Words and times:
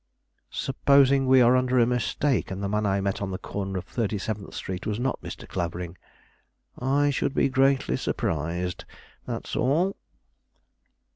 "Supposing 0.49 1.27
we 1.27 1.41
are 1.41 1.55
under 1.55 1.77
a 1.77 1.85
mistake, 1.85 2.49
and 2.49 2.63
the 2.63 2.67
man 2.67 2.87
I 2.87 3.01
met 3.01 3.21
on 3.21 3.29
the 3.29 3.37
corner 3.37 3.77
of 3.77 3.83
Thirty 3.85 4.17
seventh 4.17 4.55
Street 4.55 4.87
was 4.87 4.99
not 4.99 5.21
Mr. 5.21 5.47
Clavering?" 5.47 5.95
"I 6.79 7.11
should 7.11 7.35
be 7.35 7.49
greatly 7.49 7.97
surprised, 7.97 8.85
that's 9.27 9.55
all." 9.55 9.95